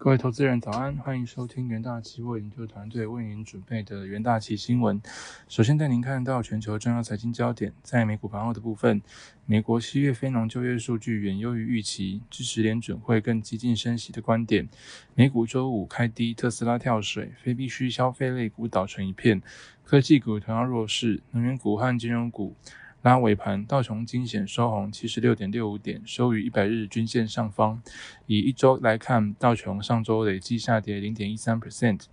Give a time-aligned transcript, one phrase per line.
[0.00, 5.02] 各位投资人早安，欢迎收听元大期货研究团队为您准备的元大期新闻。
[5.48, 9.02] 首先带您看到全球重要财经焦点，在美股盘后的部分，
[9.44, 14.68] 美国七月非农就业数据远优于预期，支持联准会更激进升息的观点。
[15.16, 19.42] 美股周五开低，特斯拉跳水，非必需消费类股倒成一片，
[19.82, 22.54] 科技股同样弱势，能源股和金融股。
[23.02, 27.80] 拉尾盘，道琼惊险收红七十六点六五点，收于一百日均线上方。
[28.26, 32.06] 以一周来看，道琼上周累计下跌零点一三 percent，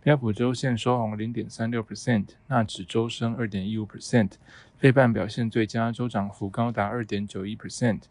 [0.00, 4.30] 标普周线收红零点三六 percent，纳指周升二点一五 percent，
[4.78, 8.02] 费半表现最佳，周涨幅高达二点九一 percent。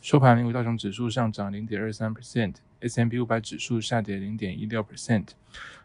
[0.00, 5.30] 收盘，美股道琼指数上涨零点二三 percent，S M P 五百指数下跌零点一六 percent。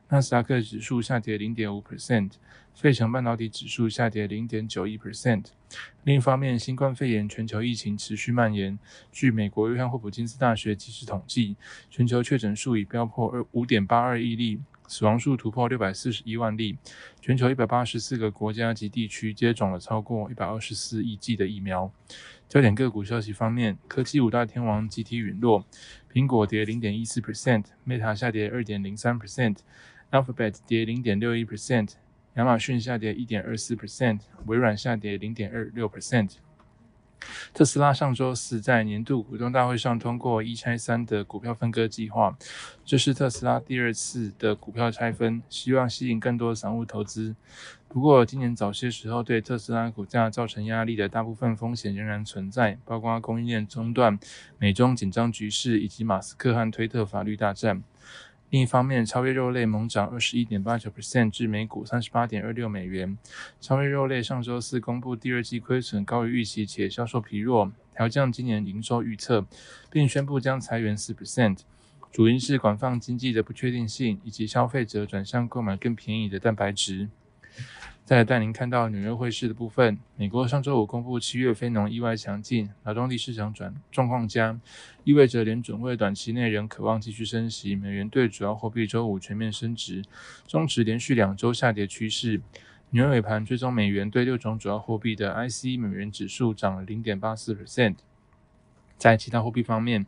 [0.10, 2.32] 纳斯达克指数下跌零点五 percent，
[2.74, 5.48] 费城半导体指数下跌零点九一 percent。
[6.06, 8.80] 另一方面，新冠肺炎全球疫情持续蔓延。
[9.12, 11.58] 据美国约翰霍普金斯大学及时统计，
[11.90, 16.78] 全球确诊数已飙破二五点八二亿例，死亡数突破六百四十一万例。
[17.20, 21.92] 全球一百八十四个国家及地区接种了超过一百二十四亿剂的疫苗。
[22.48, 25.66] 焦点个股消息方面，科技五大天王集体陨落，
[26.14, 29.58] 苹果跌零点一四 percent，Meta 下跌二点零三 percent。
[30.11, 31.94] Alphabet 跌零点六一 percent，
[32.36, 36.36] 亚马逊下跌一点二四 percent，微软下跌零点二六 percent。
[37.52, 42.38] 特斯拉上周四在年度股东大会上通过一拆三的股票分割计划，
[42.85, 47.35] 这是特斯拉第二次的股票拆分，希望吸引更多散户投资。
[47.88, 54.19] 不过，今年早些时候对特斯拉股价造成压力的大部分风险仍然存在，包括供应链中断、
[54.59, 57.83] 美中紧张局势以及马斯克和推特法律大战。
[58.50, 63.17] 另一方面，超越肉类猛涨二十一点八九 percent 至每股三十八点二六美元。
[63.59, 69.45] 超越肉类上周四公布第二季亏损高于预期，且销售疲弱，调降今年营收预测，
[69.92, 71.59] 并宣布将裁员四 percent。
[72.09, 77.09] 主因是广泛经济的不确定性，以及消费者转向购买更便宜的蛋白质。
[78.08, 79.97] 再带您看到纽约汇市的部分。
[80.16, 84.57] 美国上周五公布七月非农意外强劲，劳动力市场转状况佳，
[85.03, 87.75] 意味着联准会短期内仍渴望继续升息。
[87.75, 90.01] 美元对主要货币周五全面升值，
[90.47, 92.40] 终止连续两周下跌趋势。
[92.91, 97.96] 纽约尾盘追踪美元对六种主要货币的 IC 美元指数涨了零点八四 percent。
[98.97, 100.06] 在其他货币方面，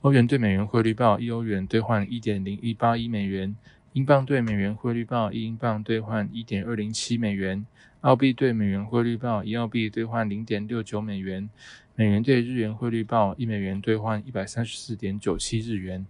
[0.00, 3.54] 欧元对美元汇率报一欧元兑换一点零一八一美元。
[3.96, 7.64] 英镑对美元汇率报一英镑兑换一点二零七美元，
[8.02, 11.48] 澳币对美元汇率报一澳币兑换零点六九美元，
[11.94, 16.06] 美元对日元汇率报一美元兑换一百三十四点九七日元。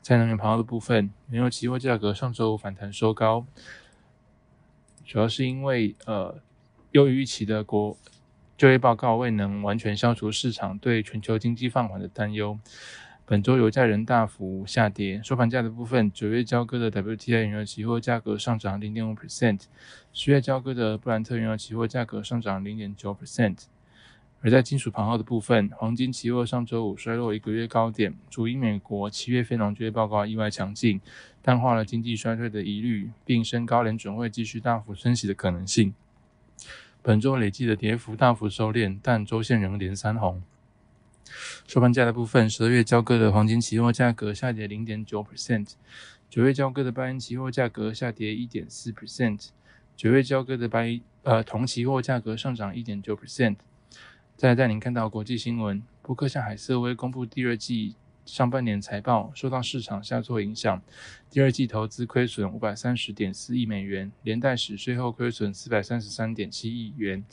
[0.00, 3.44] 在能源盘后的部分，原油期货价格上周五反弹收高，
[5.04, 6.40] 主要是因为呃
[6.92, 7.98] 优于预期的国
[8.56, 12.58] 就业报告未能完全消除市场对全球经济放缓的担忧。
[13.30, 19.64] 本周油价仍大幅下跌，收盘价的部分，九月交割的 WTI 原油期货价格上涨零点五 percent，
[20.14, 23.64] 十月交割的布兰特原油期货价格上涨零点九 percent。
[24.40, 30.98] 而在金属盘后的部分，黄金期货上周五衰落一个月高点，主因美国七月非农就业报告意外强劲，
[31.42, 35.92] 淡化了经济衰退的疑虑，并升高联准会继续大幅升息的可能性。
[37.02, 40.42] 本周累计的跌幅大幅收敛，但周线仍连三红。
[41.66, 45.72] 收盘价的部分，十二月交割的黄金期货价格下跌零点九 percent，
[46.28, 49.48] 九月交割的白银期货价格下跌一点四 percent，
[49.96, 53.56] 九月交割的白呃铜期货价格上涨一点九 percent。
[54.36, 60.80] 再带您看到国际新闻，伯克向海瑟威公布第二季上半年财报，受到市场下挫影响，
[61.28, 67.24] 第二季投资亏损五百三十点四亿美元，连带使税后亏损四百三十三点七亿元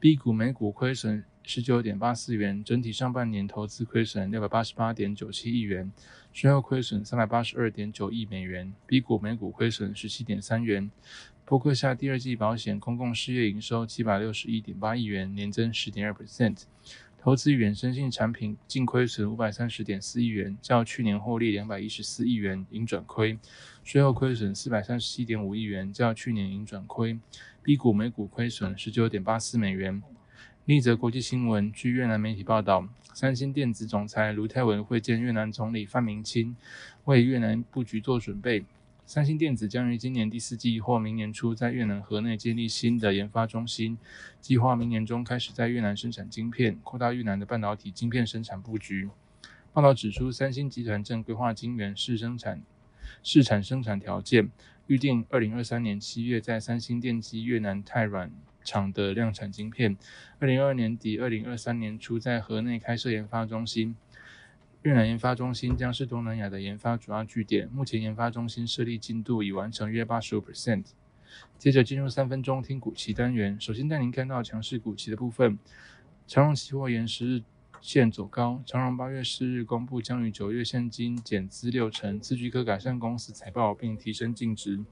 [0.00, 1.24] ，B 股每股亏损。
[1.48, 5.90] 十九点八四元，整体上半年投资亏损六百八十八点九七亿元，
[6.30, 10.90] 税后亏损三百八十二点九亿美元，B 股每股亏损十七点三元。
[11.46, 16.64] 伯克夏第二季保险公共事业营收七百六十一点八亿元，年增十点二 percent，
[17.18, 23.38] 投资衍生性产品净亏损五百三十点四亿元，较去年获利两百一十四亿元，盈转亏，
[23.82, 27.18] 税后亏损四百三十七点五亿元，较去年盈转亏
[27.62, 30.02] ，B 股每股亏损十九点八四美元。
[30.68, 36.54] 另一则国际新闻，据越南媒体报道，三星电子总裁卢泰文会见越南总理范明清，
[37.06, 38.66] 为越南布局做准备。
[39.06, 43.96] 三星电子将于今年第四季或明年初在越南河内建立新的研发中心，
[44.42, 49.08] 计划明年中开始在越南生产晶片，扩大越南的半导体晶片生产布局。
[49.72, 52.60] 报道指出，三星集团正规划晶圆试生产
[53.22, 54.50] 试产生产条件，
[54.86, 58.30] 预定二零二三年七月在三星电机越南泰软。
[58.68, 59.96] 厂的量产晶片，
[60.40, 63.96] 二零二二年底、二零二三年初在河内开设研发中心。
[64.82, 70.84] 越南研发中心将是东南亚的研发主要据点，目前研发中心设立进度已完成约八十五 percent。
[71.56, 75.58] 接着进入三分钟听股期单元，首先带您看到强势股期的部分，
[76.26, 77.42] 长荣期货延十日
[77.80, 84.84] 线走高，长荣八月四日公布将于九月现金减资六成，此举可改善公司财报并提升净值。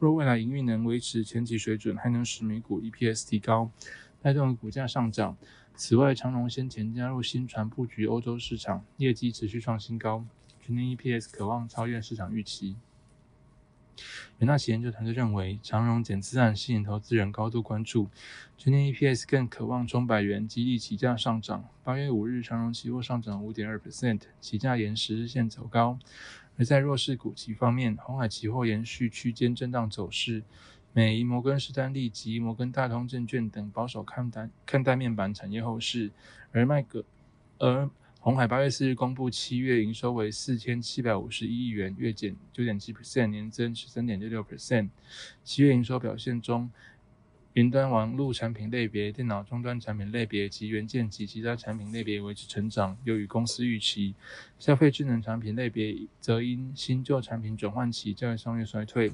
[0.00, 3.70] 若未来营运能维持前期水准，还能使每股 EPS 提高，
[4.22, 5.36] 带动股价上涨。
[5.74, 10.24] 此外，长荣先前加入新船布局欧洲市场，业绩持续创新高，
[10.58, 12.76] 全年 EPS 渴望超越市场预期。
[14.38, 18.08] 元大旗研究团队认为，长荣减资案吸引投资人高度关注，
[18.56, 21.68] 全年 EPS 更渴望冲百元，激励起价上涨。
[21.84, 25.98] 八月五日，长荣期货上涨五点二 percent，起价沿十日线走高。
[26.60, 30.42] 而在弱势股期方面，红海期货延续区间震荡走势。
[30.92, 36.10] 美摩根士丹利及摩根大通证券等保守看待看待面板产业后市，
[36.52, 37.02] 而麦格
[37.58, 44.90] 而红海八月四日公布七月营收为四千七百五十一亿元，月减九点七 percent，年增十三点六六 percent。
[45.42, 46.70] 七月营收表现中，
[47.54, 54.14] 云端网络产品类别、电脑终端产品类别及元件及其他产品类别维持成长，优于公司预期。
[54.56, 59.12] 消费智能产品类别则因新旧产品转换期较商业衰退。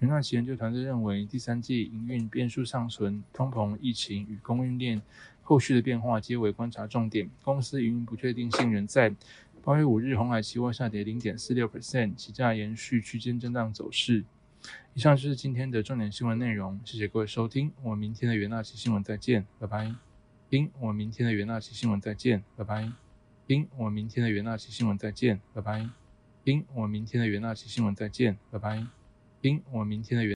[0.00, 5.00] 元大旗研究团队认为，第三季营运变数尚存，通膨、疫情与供应链
[5.44, 7.30] 后续的变化皆为观察重点。
[7.44, 9.14] 公司营运不确定性仍在。
[9.62, 14.24] 八月五日，红海期货下跌零点四六 percent，期价延续区间震荡走势。
[14.94, 19.94] 以上就是今天的重点新闻内容，谢谢各位收听，我们明天的元大旗新闻再见，拜拜。
[20.50, 22.90] 因，我们明天的元大旗新闻再见，拜拜。
[23.46, 25.88] 因，我们明天的元大旗新闻再见，拜拜。
[26.44, 28.86] 因，我们明天的元大旗新闻再见，拜拜。
[29.42, 30.26] 因，我明天的元。